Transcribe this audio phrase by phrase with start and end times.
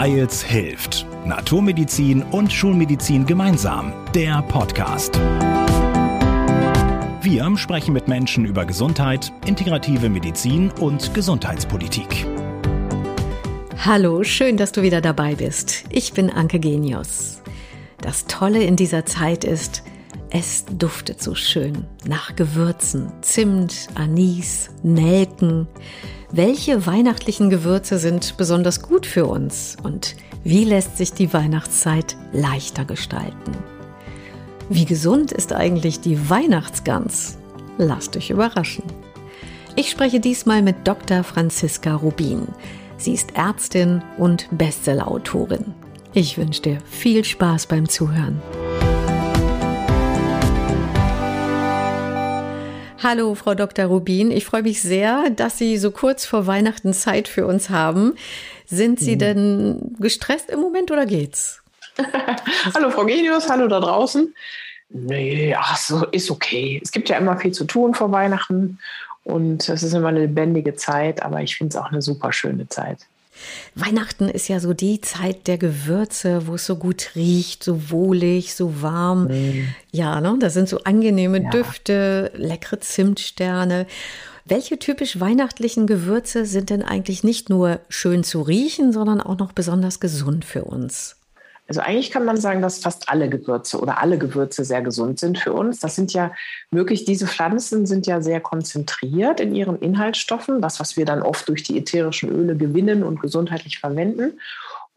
[0.00, 1.06] Weils hilft.
[1.24, 3.92] Naturmedizin und Schulmedizin gemeinsam.
[4.14, 5.16] Der Podcast.
[7.20, 12.28] Wir sprechen mit Menschen über Gesundheit, integrative Medizin und Gesundheitspolitik.
[13.84, 15.82] Hallo, schön, dass du wieder dabei bist.
[15.90, 17.42] Ich bin Anke Genius.
[18.00, 19.82] Das Tolle in dieser Zeit ist,
[20.30, 25.66] es duftet so schön nach Gewürzen, Zimt, Anis, Nelken.
[26.30, 32.84] Welche weihnachtlichen Gewürze sind besonders gut für uns und wie lässt sich die Weihnachtszeit leichter
[32.84, 33.52] gestalten?
[34.68, 37.38] Wie gesund ist eigentlich die Weihnachtsgans?
[37.78, 38.84] Lasst euch überraschen.
[39.74, 41.24] Ich spreche diesmal mit Dr.
[41.24, 42.48] Franziska Rubin.
[42.98, 45.72] Sie ist Ärztin und Bestsellerautorin.
[46.12, 48.42] Ich wünsche dir viel Spaß beim Zuhören.
[53.00, 53.84] Hallo, Frau Dr.
[53.84, 54.32] Rubin.
[54.32, 58.16] Ich freue mich sehr, dass Sie so kurz vor Weihnachten Zeit für uns haben.
[58.66, 59.18] Sind Sie mhm.
[59.20, 61.62] denn gestresst im Moment oder geht's?
[62.74, 63.48] hallo, Frau Genius.
[63.48, 64.34] Hallo da draußen.
[64.90, 66.80] Nee, ach so, ist okay.
[66.82, 68.78] Es gibt ja immer viel zu tun vor Weihnachten
[69.22, 72.68] und es ist immer eine lebendige Zeit, aber ich finde es auch eine super schöne
[72.68, 72.98] Zeit.
[73.74, 78.54] Weihnachten ist ja so die Zeit der Gewürze, wo es so gut riecht, so wohlig,
[78.54, 79.24] so warm.
[79.28, 79.74] Mm.
[79.92, 80.36] Ja, ne?
[80.40, 81.50] da sind so angenehme ja.
[81.50, 83.86] Düfte, leckere Zimtsterne.
[84.44, 89.52] Welche typisch weihnachtlichen Gewürze sind denn eigentlich nicht nur schön zu riechen, sondern auch noch
[89.52, 91.17] besonders gesund für uns?
[91.68, 95.38] Also eigentlich kann man sagen, dass fast alle Gewürze oder alle Gewürze sehr gesund sind
[95.38, 95.80] für uns.
[95.80, 96.32] Das sind ja
[96.70, 101.46] wirklich, diese Pflanzen sind ja sehr konzentriert in ihren Inhaltsstoffen, das, was wir dann oft
[101.46, 104.40] durch die ätherischen Öle gewinnen und gesundheitlich verwenden.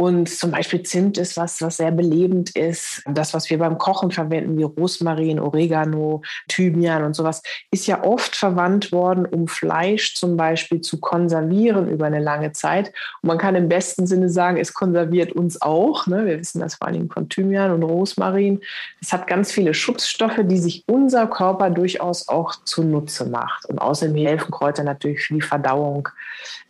[0.01, 3.03] Und zum Beispiel Zimt ist was, was sehr belebend ist.
[3.05, 8.35] Das, was wir beim Kochen verwenden, wie Rosmarin, Oregano, Thymian und sowas, ist ja oft
[8.35, 12.87] verwandt worden, um Fleisch zum Beispiel zu konservieren über eine lange Zeit.
[13.21, 16.07] Und man kann im besten Sinne sagen, es konserviert uns auch.
[16.07, 16.25] Ne?
[16.25, 18.59] Wir wissen das vor allen Dingen von Thymian und Rosmarin.
[19.01, 23.67] Es hat ganz viele Schutzstoffe, die sich unser Körper durchaus auch zunutze macht.
[23.67, 26.09] Und außerdem helfen Kräuter natürlich für die Verdauung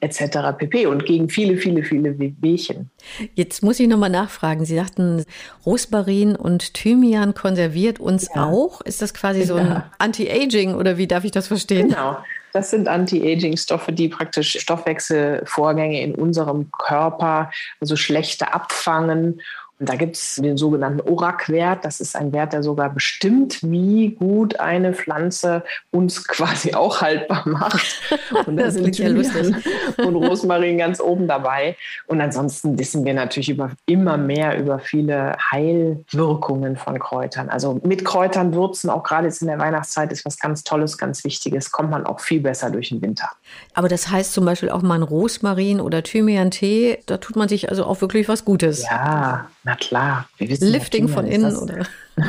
[0.01, 0.51] etc.
[0.57, 0.87] pp.
[0.87, 2.89] Und gegen viele, viele, viele Wehchen.
[3.35, 4.65] Jetzt muss ich nochmal nachfragen.
[4.65, 5.25] Sie sagten,
[5.65, 8.45] Rosmarin und Thymian konserviert uns ja.
[8.45, 8.81] auch.
[8.81, 11.89] Ist das quasi so ein Anti-Aging oder wie darf ich das verstehen?
[11.89, 12.17] Genau.
[12.53, 17.49] Das sind Anti-Aging-Stoffe, die praktisch Stoffwechselvorgänge in unserem Körper,
[17.79, 19.41] also schlechte abfangen
[19.83, 21.83] da gibt es den sogenannten ORAC-Wert.
[21.83, 27.43] Das ist ein Wert, der sogar bestimmt, wie gut eine Pflanze uns quasi auch haltbar
[27.47, 28.01] macht.
[28.45, 29.55] Und das sind ja lustig.
[29.97, 31.75] Und Rosmarin ganz oben dabei.
[32.05, 37.49] Und ansonsten wissen wir natürlich über, immer mehr über viele Heilwirkungen von Kräutern.
[37.49, 41.23] Also mit Kräutern würzen, auch gerade jetzt in der Weihnachtszeit, ist was ganz Tolles, ganz
[41.23, 41.71] Wichtiges.
[41.71, 43.29] Kommt man auch viel besser durch den Winter.
[43.73, 47.69] Aber das heißt zum Beispiel auch mal ein Rosmarin oder Thymian-Tee, da tut man sich
[47.69, 48.83] also auch wirklich was Gutes.
[48.83, 50.27] Ja, na klar.
[50.39, 51.85] Lifting von innen, oder?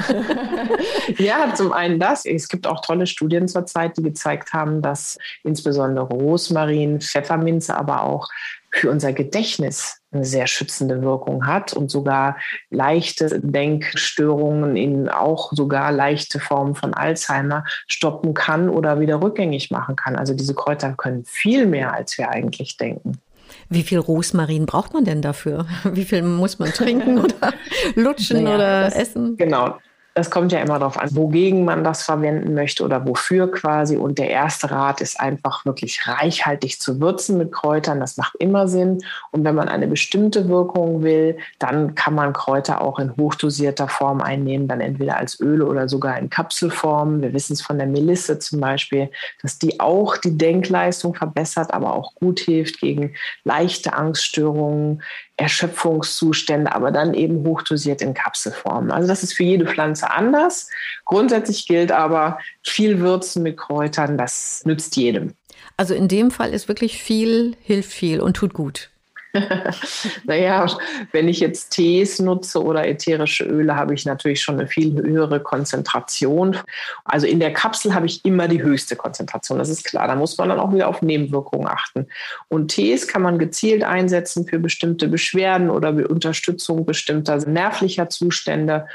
[1.18, 2.26] ja, zum einen das.
[2.26, 8.28] Es gibt auch tolle Studien zurzeit, die gezeigt haben, dass insbesondere Rosmarin, Pfefferminze, aber auch
[8.70, 12.36] für unser Gedächtnis eine sehr schützende Wirkung hat und sogar
[12.70, 19.96] leichte Denkstörungen in auch sogar leichte Formen von Alzheimer stoppen kann oder wieder rückgängig machen
[19.96, 20.16] kann.
[20.16, 23.18] Also diese Kräuter können viel mehr, als wir eigentlich denken.
[23.68, 25.66] Wie viel Rosmarin braucht man denn dafür?
[25.92, 27.52] Wie viel muss man trinken oder
[27.94, 29.36] lutschen naja, oder das, essen?
[29.36, 29.76] Genau,
[30.14, 33.96] es kommt ja immer darauf an, wogegen man das verwenden möchte oder wofür quasi.
[33.96, 37.98] Und der erste Rat ist einfach wirklich reichhaltig zu würzen mit Kräutern.
[37.98, 39.02] Das macht immer Sinn.
[39.30, 44.20] Und wenn man eine bestimmte Wirkung will, dann kann man Kräuter auch in hochdosierter Form
[44.20, 47.22] einnehmen, dann entweder als Öle oder sogar in Kapselform.
[47.22, 51.94] Wir wissen es von der Melisse zum Beispiel, dass die auch die Denkleistung verbessert, aber
[51.94, 53.14] auch gut hilft gegen
[53.44, 55.02] leichte Angststörungen,
[55.36, 58.90] Erschöpfungszustände, aber dann eben hochdosiert in Kapselform.
[58.90, 60.68] Also das ist für jede Pflanze anders.
[61.04, 65.34] Grundsätzlich gilt aber, viel Würzen mit Kräutern, das nützt jedem.
[65.76, 68.91] Also in dem Fall ist wirklich viel, hilft viel und tut gut.
[70.24, 70.66] naja,
[71.12, 75.40] wenn ich jetzt Tees nutze oder ätherische Öle, habe ich natürlich schon eine viel höhere
[75.40, 76.56] Konzentration.
[77.04, 80.06] Also in der Kapsel habe ich immer die höchste Konzentration, das ist klar.
[80.06, 82.06] Da muss man dann auch wieder auf Nebenwirkungen achten.
[82.48, 88.86] Und Tees kann man gezielt einsetzen für bestimmte Beschwerden oder Unterstützung bestimmter nervlicher Zustände.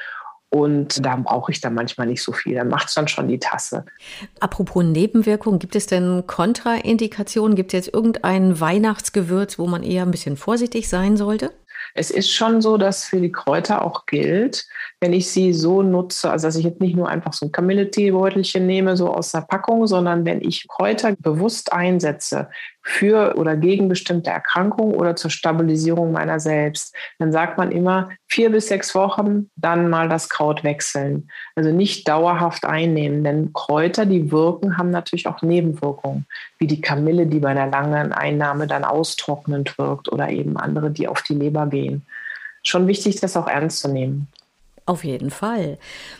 [0.49, 2.55] Und da brauche ich dann manchmal nicht so viel.
[2.55, 3.85] Dann macht es dann schon die Tasse.
[4.39, 7.55] Apropos Nebenwirkungen, gibt es denn Kontraindikationen?
[7.55, 11.51] Gibt es jetzt irgendein Weihnachtsgewürz, wo man eher ein bisschen vorsichtig sein sollte?
[11.93, 14.67] Es ist schon so, dass für die Kräuter auch gilt,
[14.99, 18.65] wenn ich sie so nutze, also dass ich jetzt nicht nur einfach so ein Kamille-Teebeutelchen
[18.65, 22.49] nehme, so aus der Packung, sondern wenn ich Kräuter bewusst einsetze
[22.87, 28.49] für oder gegen bestimmte Erkrankungen oder zur Stabilisierung meiner selbst, dann sagt man immer vier
[28.49, 31.27] bis sechs Wochen, dann mal das Kraut wechseln.
[31.55, 36.25] Also nicht dauerhaft einnehmen, denn Kräuter, die wirken, haben natürlich auch Nebenwirkungen,
[36.59, 41.09] wie die Kamille, die bei einer langen Einnahme dann austrocknend wirkt oder eben andere, die
[41.09, 42.05] auf die Leber gehen.
[42.63, 44.27] Schon wichtig, das auch ernst zu nehmen.
[44.87, 45.77] Auf jeden Fall.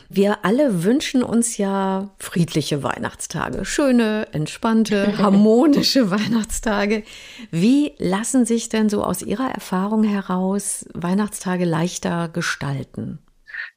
[0.10, 7.04] Wir alle wünschen uns ja friedliche Weihnachtstage, schöne, entspannte, harmonische Weihnachtstage.
[7.50, 13.20] Wie lassen sich denn so aus Ihrer Erfahrung heraus Weihnachtstage leichter gestalten?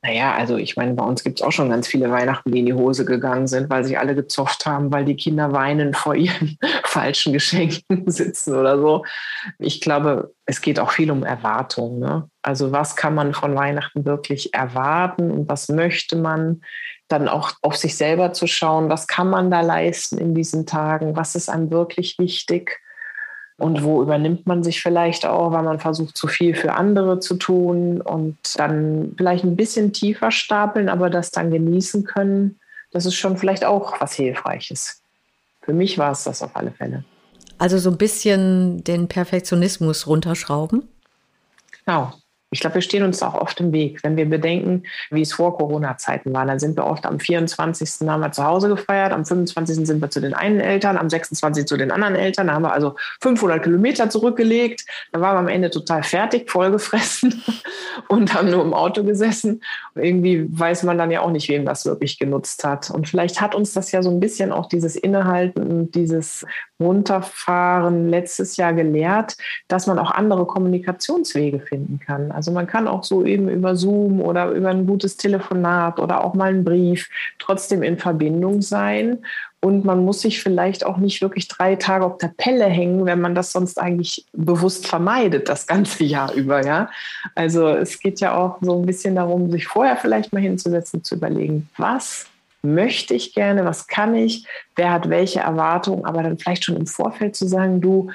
[0.02, 2.67] Naja, also ich meine, bei uns gibt es auch schon ganz viele Weihnachten, die in
[2.67, 6.56] die Hose gegangen sind, weil sich alle gezofft haben, weil die Kinder weinen vor ihren
[6.85, 9.05] falschen Geschenken sitzen oder so.
[9.58, 11.99] Ich glaube, es geht auch viel um Erwartungen.
[11.99, 12.31] Ne?
[12.41, 16.62] Also was kann man von Weihnachten wirklich erwarten und was möchte man?
[17.08, 21.17] Dann auch auf sich selber zu schauen, was kann man da leisten in diesen Tagen?
[21.17, 22.81] Was ist einem wirklich wichtig?
[23.61, 27.35] Und wo übernimmt man sich vielleicht auch, weil man versucht, zu viel für andere zu
[27.35, 32.59] tun und dann vielleicht ein bisschen tiefer stapeln, aber das dann genießen können,
[32.91, 35.03] das ist schon vielleicht auch was Hilfreiches.
[35.61, 37.05] Für mich war es das auf alle Fälle.
[37.59, 40.89] Also so ein bisschen den Perfektionismus runterschrauben?
[41.85, 42.15] Genau
[42.50, 44.02] ich glaube, wir stehen uns auch oft im Weg.
[44.02, 48.08] Wenn wir bedenken, wie es vor Corona-Zeiten war, dann sind wir oft am 24.
[48.08, 49.87] haben wir zu Hause gefeiert, am 25.
[49.87, 51.67] sind wir zu den einen Eltern, am 26.
[51.67, 52.49] zu den anderen Eltern.
[52.49, 54.85] Da haben wir also 500 Kilometer zurückgelegt.
[55.12, 57.43] Da waren wir am Ende total fertig, vollgefressen
[58.08, 59.62] und haben nur im Auto gesessen.
[59.94, 62.91] Und irgendwie weiß man dann ja auch nicht, wem das wirklich genutzt hat.
[62.91, 66.44] Und vielleicht hat uns das ja so ein bisschen auch dieses Innehalten und dieses
[66.81, 69.37] Runterfahren letztes Jahr gelehrt,
[69.69, 72.32] dass man auch andere Kommunikationswege finden kann.
[72.41, 76.33] Also man kann auch so eben über Zoom oder über ein gutes Telefonat oder auch
[76.33, 79.19] mal einen Brief trotzdem in Verbindung sein.
[79.61, 83.21] Und man muss sich vielleicht auch nicht wirklich drei Tage auf der Pelle hängen, wenn
[83.21, 86.65] man das sonst eigentlich bewusst vermeidet, das ganze Jahr über.
[86.65, 86.89] Ja?
[87.35, 91.17] Also es geht ja auch so ein bisschen darum, sich vorher vielleicht mal hinzusetzen, zu
[91.17, 92.25] überlegen, was
[92.63, 94.47] möchte ich gerne, was kann ich,
[94.77, 98.11] wer hat welche Erwartungen, aber dann vielleicht schon im Vorfeld zu sagen, du,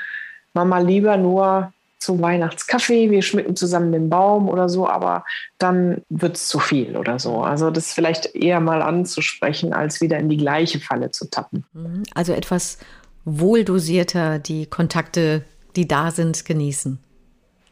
[0.55, 5.25] Mama, lieber nur zum Weihnachtskaffee, wir schmücken zusammen den Baum oder so, aber
[5.57, 7.41] dann wird es zu viel oder so.
[7.41, 11.65] Also das vielleicht eher mal anzusprechen, als wieder in die gleiche Falle zu tappen.
[11.73, 12.03] Mhm.
[12.13, 12.77] Also etwas
[13.23, 15.43] wohldosierter die Kontakte,
[15.75, 16.99] die da sind, genießen.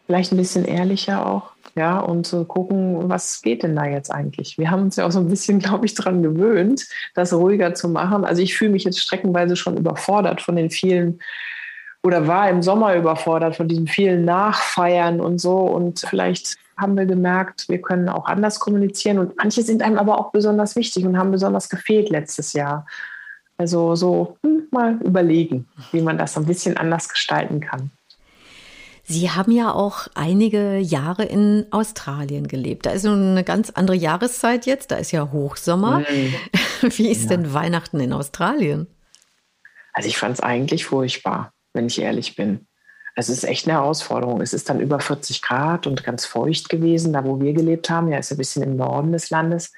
[0.07, 4.57] Vielleicht ein bisschen ehrlicher auch ja, und zu gucken, was geht denn da jetzt eigentlich?
[4.57, 7.89] Wir haben uns ja auch so ein bisschen, glaube ich, daran gewöhnt, das ruhiger zu
[7.89, 8.25] machen.
[8.25, 11.19] Also ich fühle mich jetzt streckenweise schon überfordert von den vielen
[12.03, 15.57] oder war im Sommer überfordert von diesen vielen Nachfeiern und so.
[15.57, 19.19] Und vielleicht haben wir gemerkt, wir können auch anders kommunizieren.
[19.19, 22.85] Und manche sind einem aber auch besonders wichtig und haben besonders gefehlt letztes Jahr.
[23.57, 27.91] Also so hm, mal überlegen, wie man das ein bisschen anders gestalten kann.
[29.05, 32.85] Sie haben ja auch einige Jahre in Australien gelebt.
[32.85, 34.91] Da ist nun eine ganz andere Jahreszeit jetzt.
[34.91, 35.99] Da ist ja Hochsommer.
[35.99, 36.33] Mhm.
[36.97, 37.37] Wie ist ja.
[37.37, 38.87] denn Weihnachten in Australien?
[39.93, 42.67] Also ich fand es eigentlich furchtbar, wenn ich ehrlich bin.
[43.15, 44.41] Es ist echt eine Herausforderung.
[44.41, 48.07] Es ist dann über 40 Grad und ganz feucht gewesen, da wo wir gelebt haben.
[48.07, 49.71] Ja, ist ein bisschen im Norden des Landes.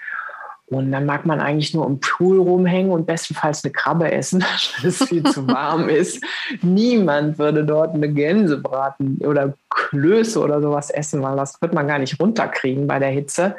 [0.67, 4.41] Und dann mag man eigentlich nur im Pool rumhängen und bestenfalls eine Krabbe essen,
[4.81, 6.23] weil es viel zu warm ist.
[6.63, 11.87] Niemand würde dort eine Gänse braten oder Klöße oder sowas essen, weil das wird man
[11.87, 13.55] gar nicht runterkriegen bei der Hitze.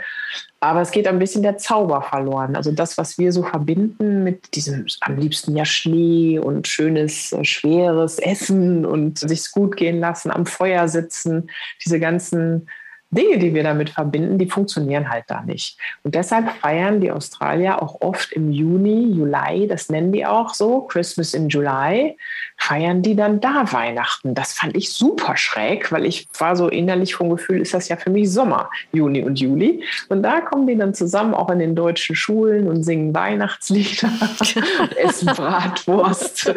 [0.58, 2.56] Aber es geht ein bisschen der Zauber verloren.
[2.56, 7.44] Also das, was wir so verbinden mit diesem am liebsten ja Schnee und schönes, äh,
[7.44, 11.50] schweres Essen und sich's gut gehen lassen, am Feuer sitzen,
[11.84, 12.68] diese ganzen
[13.10, 15.78] Dinge, die wir damit verbinden, die funktionieren halt da nicht.
[16.02, 20.82] Und deshalb feiern die Australier auch oft im Juni, Juli, das nennen die auch so,
[20.82, 22.16] Christmas in July,
[22.58, 24.34] feiern die dann da Weihnachten.
[24.34, 27.96] Das fand ich super schräg, weil ich war so innerlich vom Gefühl, ist das ja
[27.96, 29.84] für mich Sommer, Juni und Juli.
[30.08, 34.10] Und da kommen die dann zusammen auch in den deutschen Schulen und singen Weihnachtslieder
[34.80, 36.52] und essen Bratwurst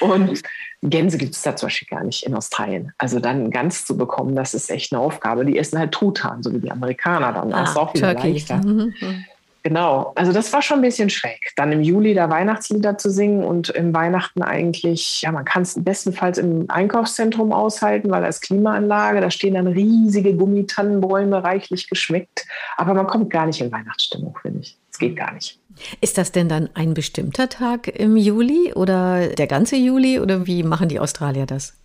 [0.00, 0.42] und
[0.82, 2.92] Gänse gibt es da zum Beispiel gar nicht in Australien.
[2.96, 5.44] Also dann ganz zu bekommen, das ist echt eine Aufgabe.
[5.44, 7.50] Die essen halt Truthahn, so wie die Amerikaner dann.
[7.50, 8.32] Das ah, ist auch wieder Turkey.
[8.32, 8.56] leichter.
[8.58, 8.94] Mhm.
[9.62, 11.52] Genau, also das war schon ein bisschen schräg.
[11.56, 15.82] Dann im Juli da Weihnachtslieder zu singen und im Weihnachten eigentlich, ja, man kann es
[15.82, 22.46] bestenfalls im Einkaufszentrum aushalten, weil da ist Klimaanlage, da stehen dann riesige Gummitannenbäume, reichlich geschmeckt.
[22.78, 24.78] Aber man kommt gar nicht in Weihnachtsstimmung, finde ich.
[24.90, 25.58] Es geht gar nicht.
[26.00, 30.62] Ist das denn dann ein bestimmter Tag im Juli oder der ganze Juli oder wie
[30.62, 31.79] machen die Australier das?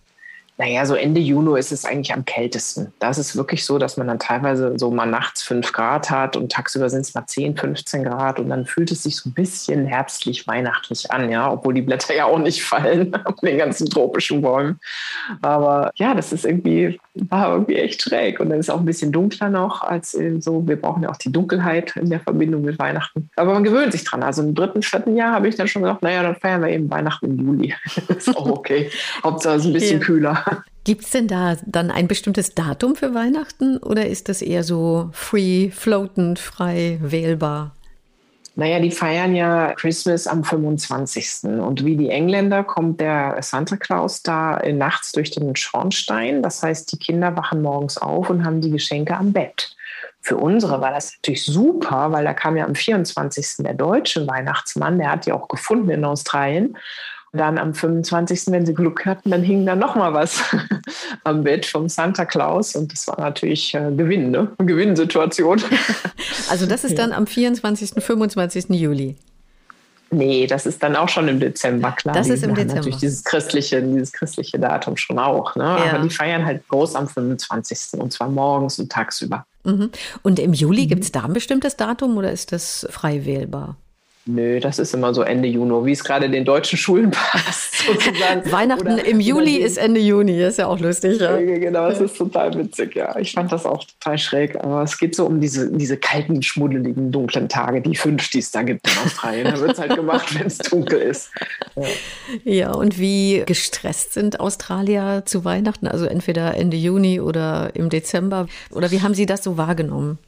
[0.58, 2.92] Naja, so Ende Juni ist es eigentlich am kältesten.
[2.98, 6.50] Da ist wirklich so, dass man dann teilweise so mal nachts fünf Grad hat und
[6.50, 9.86] tagsüber sind es mal 10, 15 Grad und dann fühlt es sich so ein bisschen
[9.86, 14.80] herbstlich, weihnachtlich an, ja, obwohl die Blätter ja auch nicht fallen den ganzen tropischen Bäumen.
[15.42, 18.40] Aber ja, das ist irgendwie, war irgendwie echt schräg.
[18.40, 21.16] Und dann ist es auch ein bisschen dunkler noch als so, wir brauchen ja auch
[21.16, 23.30] die Dunkelheit in der Verbindung mit Weihnachten.
[23.36, 24.22] Aber man gewöhnt sich dran.
[24.22, 26.90] Also im dritten, vierten Jahr habe ich dann schon gesagt, naja, dann feiern wir eben
[26.90, 27.74] Weihnachten im Juli.
[28.08, 28.90] ist auch okay.
[29.22, 30.06] Hauptsache es ist ein bisschen okay.
[30.06, 30.44] kühler.
[30.84, 35.10] Gibt es denn da dann ein bestimmtes Datum für Weihnachten oder ist das eher so
[35.12, 37.75] free, floatend, frei, wählbar?
[38.58, 41.44] Naja, die feiern ja Christmas am 25.
[41.60, 46.42] Und wie die Engländer kommt der Santa Claus da nachts durch den Schornstein.
[46.42, 49.76] Das heißt, die Kinder wachen morgens auf und haben die Geschenke am Bett.
[50.22, 53.58] Für unsere war das natürlich super, weil da kam ja am 24.
[53.58, 56.76] der deutsche Weihnachtsmann, der hat die auch gefunden in Australien
[57.36, 60.42] dann am 25., wenn sie Glück hatten, dann hing da noch mal was
[61.24, 64.50] am Bett vom Santa Claus und das war natürlich äh, Gewinn, ne?
[64.58, 65.62] Gewinnsituation.
[66.48, 68.70] Also das ist dann am 24., 25.
[68.70, 69.16] Juli.
[70.10, 72.14] Nee, das ist dann auch schon im Dezember, klar.
[72.14, 72.74] Das ist im Dezember.
[72.76, 75.56] Natürlich dieses christliche, dieses christliche Datum schon auch.
[75.56, 75.64] Ne?
[75.64, 75.94] Ja.
[75.94, 78.00] Aber die feiern halt groß am 25.
[78.00, 79.44] und zwar morgens und tagsüber.
[79.64, 79.90] Mhm.
[80.22, 80.88] Und im Juli mhm.
[80.88, 83.76] gibt es da ein bestimmtes Datum oder ist das frei wählbar?
[84.28, 88.50] Nö, das ist immer so Ende Juni, wie es gerade den deutschen Schulen passt, sozusagen.
[88.50, 91.20] Weihnachten oder, im Juli ist Ende Juni, ist ja auch lustig.
[91.20, 91.36] Ja?
[91.36, 93.16] Genau, das ist total witzig, ja.
[93.18, 97.12] Ich fand das auch total schräg, aber es geht so um diese, diese kalten, schmuddeligen,
[97.12, 99.44] dunklen Tage, die fünf, die es da gibt in Australien.
[99.44, 101.30] Da wird es halt gemacht, wenn es dunkel ist.
[101.76, 101.86] Ja.
[102.44, 105.86] ja, und wie gestresst sind Australier zu Weihnachten?
[105.86, 108.48] Also entweder Ende Juni oder im Dezember?
[108.72, 110.18] Oder wie haben Sie das so wahrgenommen?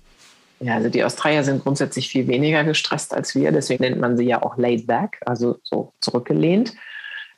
[0.60, 4.24] Ja, also die Australier sind grundsätzlich viel weniger gestresst als wir, deswegen nennt man sie
[4.24, 6.74] ja auch laid back, also so zurückgelehnt.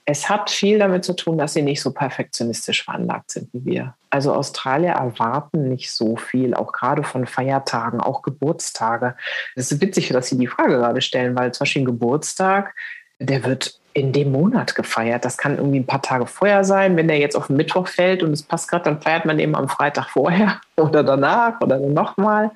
[0.07, 3.95] Es hat viel damit zu tun, dass sie nicht so perfektionistisch veranlagt sind wie wir.
[4.09, 9.15] Also Australier erwarten nicht so viel, auch gerade von Feiertagen, auch Geburtstage.
[9.55, 12.75] Es ist witzig, dass Sie die Frage gerade stellen, weil zum Beispiel ein Geburtstag,
[13.21, 15.25] der wird in dem Monat gefeiert.
[15.25, 16.97] Das kann irgendwie ein paar Tage vorher sein.
[16.97, 19.55] Wenn der jetzt auf den Mittwoch fällt und es passt gerade, dann feiert man eben
[19.55, 22.50] am Freitag vorher oder danach oder dann nochmal.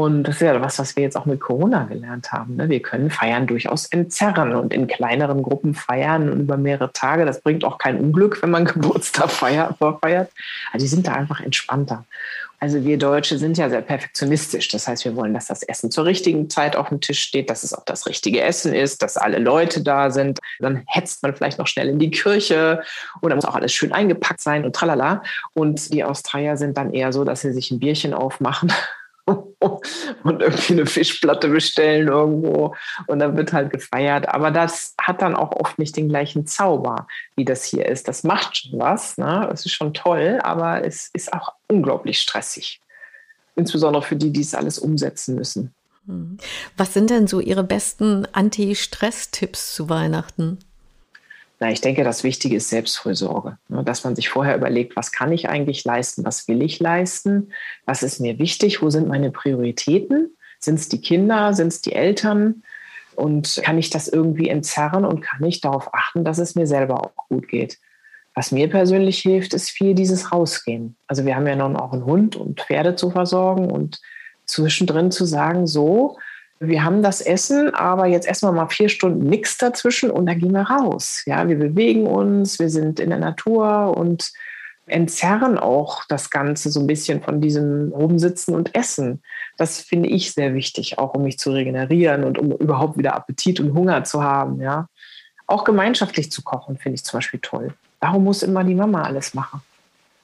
[0.00, 2.56] Und das ist ja was, was wir jetzt auch mit Corona gelernt haben.
[2.56, 2.70] Ne?
[2.70, 7.26] Wir können Feiern durchaus entzerren und in kleineren Gruppen feiern und über mehrere Tage.
[7.26, 9.76] Das bringt auch kein Unglück, wenn man Geburtstag feiert.
[10.00, 10.30] feiert.
[10.72, 12.06] Also die sind da einfach entspannter.
[12.60, 14.68] Also wir Deutsche sind ja sehr perfektionistisch.
[14.68, 17.62] Das heißt, wir wollen, dass das Essen zur richtigen Zeit auf dem Tisch steht, dass
[17.62, 20.38] es auch das richtige Essen ist, dass alle Leute da sind.
[20.60, 22.82] Dann hetzt man vielleicht noch schnell in die Kirche
[23.20, 25.22] oder muss auch alles schön eingepackt sein und tralala.
[25.52, 28.72] Und die Australier sind dann eher so, dass sie sich ein Bierchen aufmachen
[30.22, 32.74] und irgendwie eine Fischplatte bestellen irgendwo
[33.06, 34.28] und dann wird halt gefeiert.
[34.28, 37.06] Aber das hat dann auch oft nicht den gleichen Zauber,
[37.36, 38.08] wie das hier ist.
[38.08, 39.48] Das macht schon was, ne?
[39.52, 42.80] es ist schon toll, aber es ist auch unglaublich stressig.
[43.56, 45.74] Insbesondere für die, die es alles umsetzen müssen.
[46.06, 46.38] Hm.
[46.76, 50.58] Was sind denn so Ihre besten Anti-Stress-Tipps zu Weihnachten?
[51.62, 53.58] Na, ich denke, das Wichtige ist Selbstfürsorge.
[53.68, 53.84] Ne?
[53.84, 57.52] Dass man sich vorher überlegt, was kann ich eigentlich leisten, was will ich leisten,
[57.84, 60.34] was ist mir wichtig, wo sind meine Prioritäten?
[60.58, 62.62] Sind es die Kinder, sind es die Eltern?
[63.14, 67.04] Und kann ich das irgendwie entzerren und kann ich darauf achten, dass es mir selber
[67.04, 67.78] auch gut geht?
[68.34, 70.96] Was mir persönlich hilft, ist viel dieses Rausgehen.
[71.08, 74.00] Also wir haben ja nun auch einen Hund und Pferde zu versorgen und
[74.46, 76.16] zwischendrin zu sagen, so,
[76.60, 80.52] wir haben das Essen, aber jetzt erstmal mal vier Stunden nichts dazwischen und dann gehen
[80.52, 81.22] wir raus.
[81.24, 84.30] Ja, wir bewegen uns, wir sind in der Natur und
[84.84, 89.22] entzerren auch das Ganze so ein bisschen von diesem Rumsitzen und Essen.
[89.56, 93.58] Das finde ich sehr wichtig, auch um mich zu regenerieren und um überhaupt wieder Appetit
[93.60, 94.60] und Hunger zu haben.
[94.60, 94.86] Ja,
[95.46, 97.72] auch gemeinschaftlich zu kochen finde ich zum Beispiel toll.
[98.00, 99.62] Warum muss immer die Mama alles machen?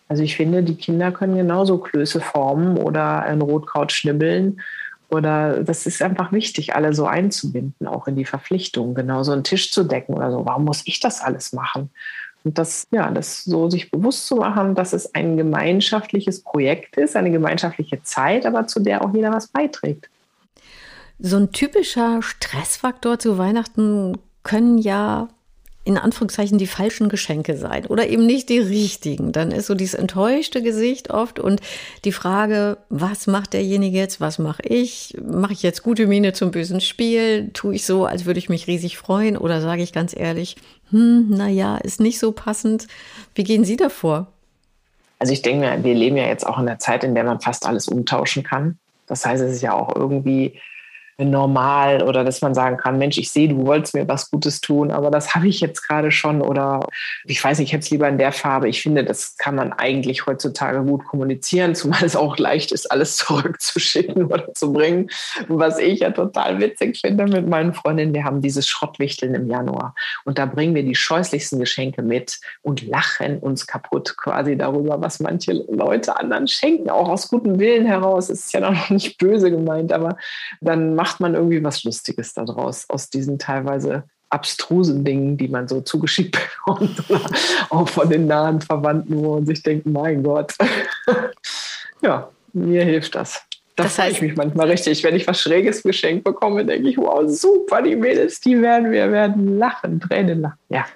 [0.09, 4.61] Also ich finde, die Kinder können genauso Klöße formen oder ein Rotkraut schnibbeln
[5.09, 9.71] oder das ist einfach wichtig, alle so einzubinden, auch in die Verpflichtung, genauso einen Tisch
[9.71, 10.45] zu decken oder so.
[10.45, 11.91] Warum muss ich das alles machen?
[12.45, 17.17] Und das, ja, das so sich bewusst zu machen, dass es ein gemeinschaftliches Projekt ist,
[17.17, 20.09] eine gemeinschaftliche Zeit, aber zu der auch jeder was beiträgt.
[21.19, 25.29] So ein typischer Stressfaktor zu Weihnachten können ja
[25.87, 29.31] in Anführungszeichen die falschen Geschenke sein oder eben nicht die richtigen.
[29.31, 31.61] Dann ist so dieses enttäuschte Gesicht oft und
[32.05, 35.17] die Frage, was macht derjenige jetzt, was mache ich?
[35.25, 37.51] Mache ich jetzt gute Miene zum bösen Spiel?
[37.53, 40.57] Tue ich so, als würde ich mich riesig freuen oder sage ich ganz ehrlich,
[40.91, 42.89] hm, naja, ist nicht so passend.
[43.37, 44.27] Wie gehen Sie davor?
[45.21, 47.41] Also ich denke mir, wir leben ja jetzt auch in einer Zeit, in der man
[47.41, 48.77] fast alles umtauschen kann.
[49.07, 50.61] Das heißt, es ist ja auch irgendwie
[51.25, 54.91] normal oder dass man sagen kann, Mensch, ich sehe, du wolltest mir was Gutes tun,
[54.91, 56.87] aber das habe ich jetzt gerade schon oder
[57.25, 58.69] ich weiß nicht, ich hätte es lieber in der Farbe.
[58.69, 63.17] Ich finde, das kann man eigentlich heutzutage gut kommunizieren, zumal es auch leicht ist, alles
[63.17, 65.09] zurückzuschicken oder zu bringen.
[65.49, 69.95] Was ich ja total witzig finde mit meinen Freundinnen, wir haben dieses Schrottwichteln im Januar
[70.25, 75.21] und da bringen wir die scheußlichsten Geschenke mit und lachen uns kaputt quasi darüber, was
[75.21, 78.29] manche Leute anderen schenken, auch aus gutem Willen heraus.
[78.29, 80.19] Es ist ja noch nicht böse gemeint, aber
[80.61, 85.81] dann macht man irgendwie was Lustiges daraus, aus diesen teilweise abstrusen Dingen, die man so
[85.81, 86.37] zugeschickt
[86.67, 87.31] bekommt oder
[87.71, 90.55] auch von den nahen Verwandten, wo man sich denkt, mein Gott.
[92.03, 93.43] ja, mir hilft das.
[93.77, 95.05] Da das freue ich mich manchmal richtig.
[95.05, 99.13] Wenn ich was Schräges geschenkt bekomme, denke ich, wow, super, die Mädels, die werden, wir
[99.13, 100.59] werden lachen, Tränen lachen.
[100.71, 100.87] Ja,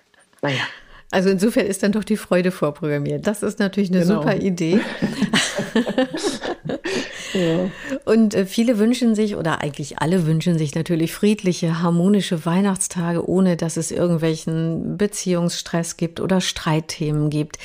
[0.41, 0.63] naja.
[1.11, 3.27] Also insofern ist dann doch die Freude vorprogrammiert.
[3.27, 4.23] Das ist natürlich eine genau.
[4.23, 4.81] super Idee.
[7.35, 7.71] ja.
[8.05, 13.57] Und äh, viele wünschen sich, oder eigentlich alle wünschen sich natürlich friedliche, harmonische Weihnachtstage, ohne
[13.57, 17.59] dass es irgendwelchen Beziehungsstress gibt oder Streitthemen gibt.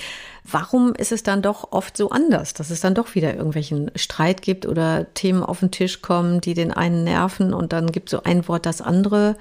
[0.44, 4.44] Warum ist es dann doch oft so anders, dass es dann doch wieder irgendwelchen Streit
[4.44, 8.22] gibt oder Themen auf den Tisch kommen, die den einen nerven und dann gibt so
[8.24, 9.38] ein Wort das andere?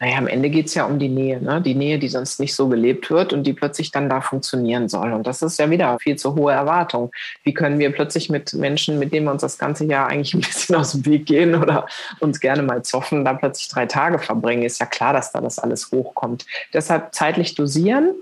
[0.00, 1.60] Naja, am Ende geht es ja um die Nähe, ne?
[1.60, 5.12] die Nähe, die sonst nicht so gelebt wird und die plötzlich dann da funktionieren soll.
[5.12, 7.10] Und das ist ja wieder viel zu hohe Erwartung.
[7.42, 10.40] Wie können wir plötzlich mit Menschen, mit denen wir uns das ganze Jahr eigentlich ein
[10.46, 11.86] bisschen aus dem Weg gehen oder
[12.20, 14.62] uns gerne mal zoffen, da plötzlich drei Tage verbringen?
[14.62, 16.46] Ist ja klar, dass da das alles hochkommt.
[16.72, 18.14] Deshalb zeitlich dosieren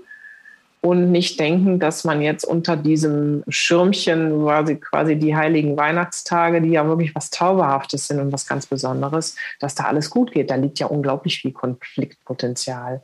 [0.87, 6.69] und nicht denken, dass man jetzt unter diesem Schirmchen quasi, quasi die heiligen Weihnachtstage, die
[6.69, 10.49] ja wirklich was Zauberhaftes sind und was ganz Besonderes, dass da alles gut geht.
[10.49, 13.01] Da liegt ja unglaublich viel Konfliktpotenzial.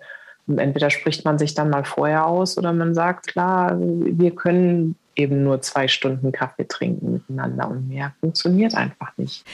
[0.48, 4.96] Und entweder spricht man sich dann mal vorher aus oder man sagt, klar, wir können
[5.16, 9.46] eben nur zwei Stunden Kaffee trinken miteinander und mehr funktioniert einfach nicht.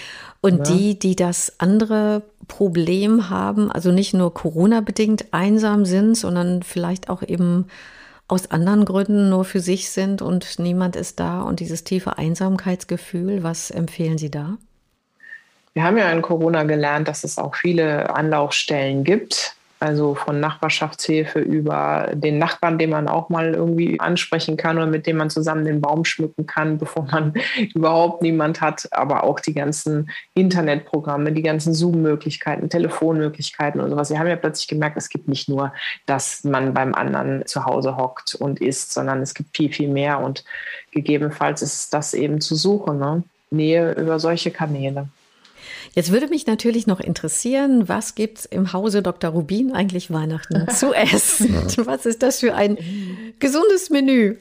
[0.42, 0.76] Und ja.
[0.76, 7.22] die, die das andere Problem haben, also nicht nur Corona-bedingt einsam sind, sondern vielleicht auch
[7.22, 7.66] eben
[8.30, 13.44] aus anderen Gründen nur für sich sind und niemand ist da und dieses tiefe Einsamkeitsgefühl,
[13.44, 14.58] was empfehlen Sie da?
[15.74, 21.40] Wir haben ja in Corona gelernt, dass es auch viele Anlaufstellen gibt, also von Nachbarschaftshilfe
[21.40, 25.64] über den Nachbarn, den man auch mal irgendwie ansprechen kann oder mit dem man zusammen
[25.64, 27.34] den Baum schmücken kann, bevor man
[27.74, 28.88] überhaupt niemand hat.
[28.92, 34.10] Aber auch die ganzen Internetprogramme, die ganzen Zoom-Möglichkeiten, Telefonmöglichkeiten und sowas.
[34.10, 35.74] Wir haben ja plötzlich gemerkt, es gibt nicht nur,
[36.06, 40.20] dass man beim anderen zu Hause hockt und isst, sondern es gibt viel, viel mehr.
[40.20, 40.44] Und
[40.92, 43.00] gegebenenfalls ist das eben zu suchen.
[43.00, 43.24] Ne?
[43.52, 45.08] Nähe über solche Kanäle.
[45.94, 49.32] Jetzt würde mich natürlich noch interessieren, was gibt es im Hause Dr.
[49.32, 51.56] Rubin eigentlich Weihnachten zu essen?
[51.86, 52.78] Was ist das für ein
[53.40, 54.36] gesundes Menü?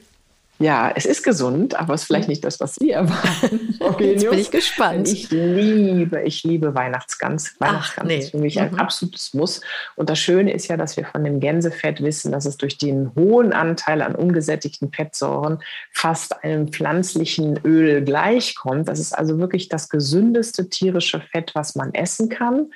[0.61, 3.77] Ja, es ist gesund, aber es ist vielleicht nicht das, was Sie erwarten.
[3.99, 5.07] Jetzt bin ich gespannt.
[5.07, 7.55] Ich liebe, ich liebe Weihnachtsgans.
[7.59, 8.17] Weihnachtsgans nee.
[8.17, 8.79] ist für mich ein mhm.
[8.79, 9.61] absolutes Muss.
[9.95, 13.11] Und das Schöne ist ja, dass wir von dem Gänsefett wissen, dass es durch den
[13.15, 15.59] hohen Anteil an ungesättigten Fettsäuren
[15.93, 18.89] fast einem pflanzlichen Öl gleichkommt.
[18.89, 22.67] Das ist also wirklich das gesündeste tierische Fett, was man essen kann.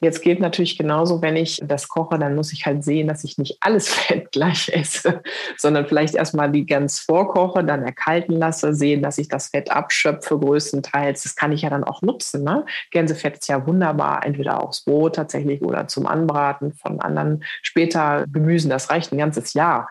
[0.00, 3.38] Jetzt geht natürlich genauso, wenn ich das koche, dann muss ich halt sehen, dass ich
[3.38, 5.22] nicht alles Fett gleich esse,
[5.56, 10.38] sondern vielleicht erstmal die ganz vorkoche, dann erkalten lasse, sehen, dass ich das Fett abschöpfe
[10.38, 11.22] größtenteils.
[11.24, 12.44] Das kann ich ja dann auch nutzen.
[12.44, 12.64] Ne?
[12.90, 18.70] Gänsefett ist ja wunderbar, entweder aufs Brot tatsächlich oder zum Anbraten von anderen später Gemüsen.
[18.70, 19.88] Das reicht ein ganzes Jahr.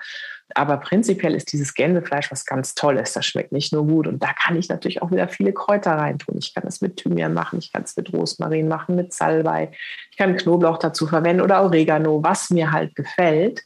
[0.58, 3.14] Aber prinzipiell ist dieses Gänsefleisch was ganz Tolles.
[3.14, 4.08] Das schmeckt nicht nur gut.
[4.08, 6.36] Und da kann ich natürlich auch wieder viele Kräuter reintun.
[6.40, 9.70] Ich kann es mit Thymian machen, ich kann es mit Rosmarin machen, mit Salbei.
[10.10, 13.62] Ich kann Knoblauch dazu verwenden oder Oregano, was mir halt gefällt.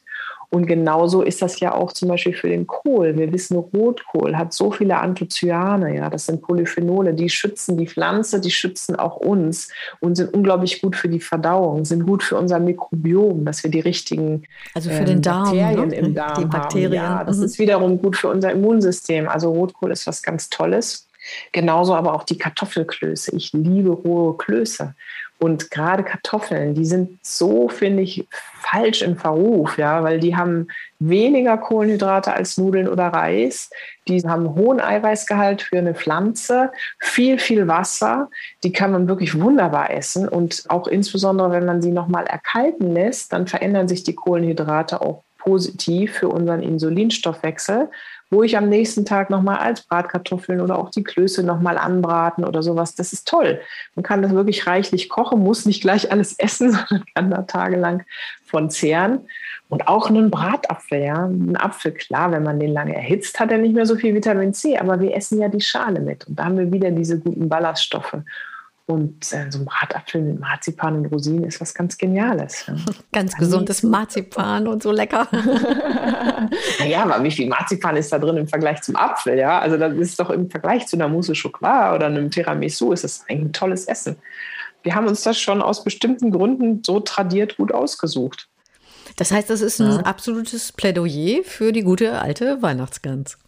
[0.52, 3.16] Und genauso ist das ja auch zum Beispiel für den Kohl.
[3.16, 8.38] Wir wissen, Rotkohl hat so viele Anthocyane, ja, das sind Polyphenole, die schützen die Pflanze,
[8.38, 9.68] die schützen auch uns
[10.00, 13.80] und sind unglaublich gut für die Verdauung, sind gut für unser Mikrobiom, dass wir die
[13.80, 14.42] richtigen
[14.74, 15.96] also für den ähm, Darm, Bakterien ne?
[15.96, 17.02] im Darm die Bakterien.
[17.02, 17.18] haben.
[17.18, 17.44] Ja, das mhm.
[17.44, 19.30] ist wiederum gut für unser Immunsystem.
[19.30, 21.08] Also Rotkohl ist was ganz Tolles.
[21.52, 23.34] Genauso aber auch die Kartoffelklöße.
[23.34, 24.94] Ich liebe rohe Klöße.
[25.42, 30.68] Und gerade Kartoffeln, die sind so, finde ich, falsch im Verruf, ja, weil die haben
[31.00, 33.68] weniger Kohlenhydrate als Nudeln oder Reis.
[34.06, 38.30] Die haben hohen Eiweißgehalt für eine Pflanze, viel, viel Wasser.
[38.62, 40.28] Die kann man wirklich wunderbar essen.
[40.28, 45.24] Und auch insbesondere, wenn man sie nochmal erkalten lässt, dann verändern sich die Kohlenhydrate auch
[45.44, 47.88] positiv für unseren Insulinstoffwechsel
[48.32, 52.62] wo ich am nächsten Tag nochmal als Bratkartoffeln oder auch die Klöße nochmal anbraten oder
[52.62, 52.94] sowas.
[52.94, 53.60] Das ist toll.
[53.94, 58.04] Man kann das wirklich reichlich kochen, muss nicht gleich alles essen, sondern kann da tagelang
[58.46, 59.20] von zehren.
[59.68, 61.26] Und auch einen Bratapfel, ja.
[61.26, 64.54] Ein Apfel, klar, wenn man den lange erhitzt, hat er nicht mehr so viel Vitamin
[64.54, 66.26] C, aber wir essen ja die Schale mit.
[66.26, 68.16] Und da haben wir wieder diese guten Ballaststoffe.
[68.86, 72.66] Und äh, so ein Bratapfel mit Marzipan und Rosinen ist was ganz Geniales.
[72.66, 72.74] Ja.
[73.12, 75.28] Ganz gesundes Marzipan und so lecker.
[76.78, 79.38] naja, aber wie viel Marzipan ist da drin im Vergleich zum Apfel?
[79.38, 83.04] Ja, also das ist doch im Vergleich zu einer Mousse Chocolat oder einem Tiramisu ist
[83.04, 84.16] das eigentlich ein tolles Essen.
[84.82, 88.48] Wir haben uns das schon aus bestimmten Gründen so tradiert gut ausgesucht.
[89.16, 90.00] Das heißt, das ist ein ja.
[90.00, 93.38] absolutes Plädoyer für die gute alte Weihnachtsgans.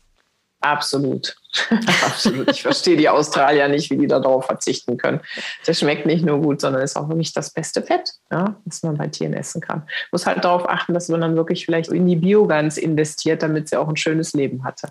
[0.64, 1.36] Absolut.
[2.06, 2.50] Absolut.
[2.50, 5.20] Ich verstehe die Australier nicht, wie die darauf verzichten können.
[5.66, 8.96] Das schmeckt nicht nur gut, sondern ist auch wirklich das beste Fett, ja, was man
[8.96, 9.82] bei Tieren essen kann.
[10.10, 13.76] Muss halt darauf achten, dass man dann wirklich vielleicht in die Biogans investiert, damit sie
[13.76, 14.88] auch ein schönes Leben hatte.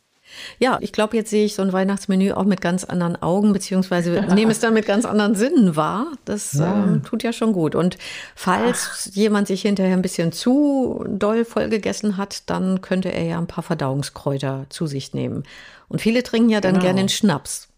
[0.59, 4.21] Ja, ich glaube, jetzt sehe ich so ein Weihnachtsmenü auch mit ganz anderen Augen, beziehungsweise
[4.33, 6.07] nehme es dann mit ganz anderen Sinnen wahr.
[6.25, 6.73] Das ja.
[6.73, 7.75] Ähm, tut ja schon gut.
[7.75, 7.97] Und
[8.35, 9.15] falls Ach.
[9.15, 13.63] jemand sich hinterher ein bisschen zu doll vollgegessen hat, dann könnte er ja ein paar
[13.63, 15.43] Verdauungskräuter zu sich nehmen.
[15.89, 16.85] Und viele trinken ja dann genau.
[16.85, 17.69] gerne den Schnaps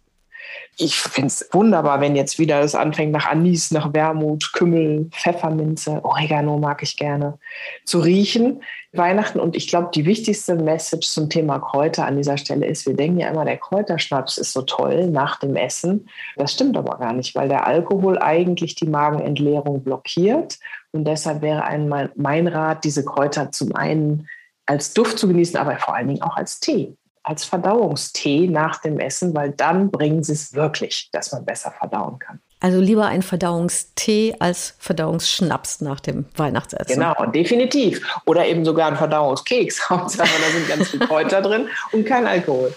[0.77, 6.03] ich finde es wunderbar, wenn jetzt wieder es anfängt nach Anis, nach Wermut, Kümmel, Pfefferminze,
[6.03, 7.38] Oregano mag ich gerne,
[7.86, 8.62] zu riechen.
[8.91, 12.95] Weihnachten und ich glaube, die wichtigste Message zum Thema Kräuter an dieser Stelle ist, wir
[12.95, 16.10] denken ja immer, der Kräuterschnaps ist so toll nach dem Essen.
[16.38, 20.60] Das stimmt aber gar nicht, weil der Alkohol eigentlich die Magenentleerung blockiert.
[20.91, 24.27] Und deshalb wäre ein, mein Rat, diese Kräuter zum einen
[24.65, 28.99] als Duft zu genießen, aber vor allen Dingen auch als Tee als Verdauungstee nach dem
[28.99, 32.39] Essen, weil dann bringen sie es wirklich, dass man besser verdauen kann.
[32.59, 36.95] Also lieber ein Verdauungstee als Verdauungsschnaps nach dem Weihnachtsessen.
[36.95, 38.07] Genau, definitiv.
[38.25, 39.89] Oder eben sogar ein Verdauungskeks.
[39.89, 42.73] Hauptsache, da sind ganz viele Kräuter drin und kein Alkohol.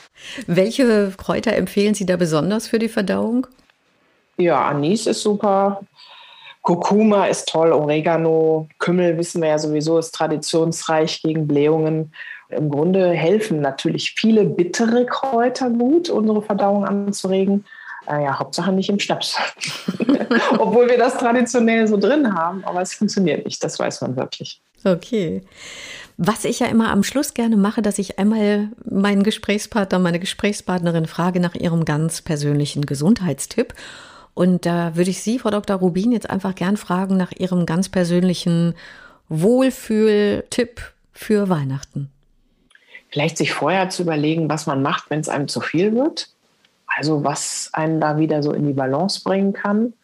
[0.46, 3.46] Welche Kräuter empfehlen Sie da besonders für die Verdauung?
[4.38, 5.80] Ja, Anis ist super.
[6.62, 12.12] Kurkuma ist toll, Oregano, Kümmel wissen wir ja sowieso, ist traditionsreich gegen Blähungen.
[12.50, 17.64] Im Grunde helfen natürlich viele bittere Kräuter gut, unsere Verdauung anzuregen.
[18.06, 19.36] Äh, ja, Hauptsache nicht im Schnaps.
[20.58, 24.60] Obwohl wir das traditionell so drin haben, aber es funktioniert nicht, das weiß man wirklich.
[24.84, 25.42] Okay.
[26.16, 31.06] Was ich ja immer am Schluss gerne mache, dass ich einmal meinen Gesprächspartner, meine Gesprächspartnerin
[31.06, 33.74] frage nach ihrem ganz persönlichen Gesundheitstipp.
[34.34, 35.76] Und da würde ich Sie, Frau Dr.
[35.76, 38.74] Rubin, jetzt einfach gern fragen nach Ihrem ganz persönlichen
[39.28, 40.80] Wohlfühltipp
[41.12, 42.10] für Weihnachten.
[43.10, 46.28] Vielleicht sich vorher zu überlegen, was man macht, wenn es einem zu viel wird.
[46.86, 49.94] Also was einen da wieder so in die Balance bringen kann.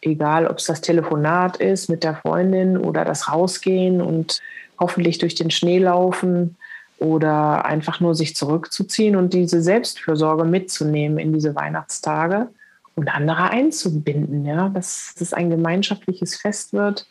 [0.00, 4.40] Egal, ob es das Telefonat ist mit der Freundin oder das Rausgehen und
[4.78, 6.56] hoffentlich durch den Schnee laufen
[6.98, 12.48] oder einfach nur sich zurückzuziehen und diese Selbstfürsorge mitzunehmen in diese Weihnachtstage
[12.94, 17.06] und andere einzubinden, ja, dass es ein gemeinschaftliches Fest wird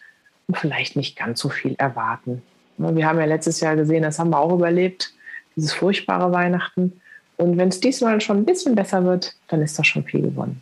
[0.47, 2.41] und vielleicht nicht ganz so viel erwarten.
[2.77, 5.13] Wir haben ja letztes Jahr gesehen, das haben wir auch überlebt,
[5.61, 6.93] dieses furchtbare Weihnachten.
[7.37, 10.61] Und wenn es diesmal schon ein bisschen besser wird, dann ist das schon viel gewonnen.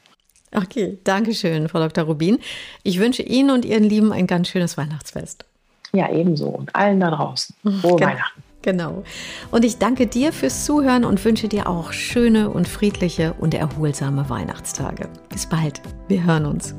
[0.55, 2.05] Okay, danke schön, Frau Dr.
[2.05, 2.39] Rubin.
[2.83, 5.45] Ich wünsche Ihnen und Ihren Lieben ein ganz schönes Weihnachtsfest.
[5.93, 6.47] Ja, ebenso.
[6.47, 7.55] Und allen da draußen.
[7.81, 8.11] Frohe genau.
[8.11, 8.43] Weihnachten.
[8.61, 9.03] Genau.
[9.51, 14.29] Und ich danke dir fürs Zuhören und wünsche dir auch schöne und friedliche und erholsame
[14.29, 15.07] Weihnachtstage.
[15.29, 15.81] Bis bald.
[16.07, 16.75] Wir hören uns.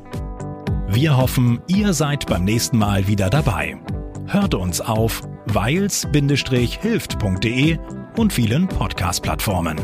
[0.87, 3.77] Wir hoffen, ihr seid beim nächsten Mal wieder dabei.
[4.27, 7.79] Hört uns auf weils-hilft.de
[8.17, 9.77] und vielen Podcast-Plattformen.